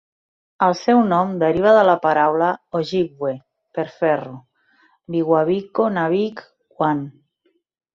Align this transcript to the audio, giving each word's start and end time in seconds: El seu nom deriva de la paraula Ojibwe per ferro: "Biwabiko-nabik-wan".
El 0.67 0.71
seu 0.77 1.01
nom 1.09 1.35
deriva 1.43 1.73
de 1.79 1.83
la 1.89 1.95
paraula 2.07 2.49
Ojibwe 2.81 3.35
per 3.79 3.87
ferro: 4.01 4.35
"Biwabiko-nabik-wan". 5.17 7.11